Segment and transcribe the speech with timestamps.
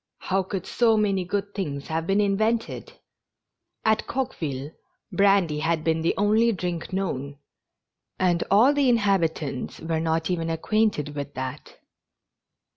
[0.17, 2.93] How could so many good things have been invented!
[3.85, 4.71] At Coqueville
[5.11, 7.37] brandy had been the only drink known,
[8.17, 11.77] and all the inhabitants were not even acquainted with that.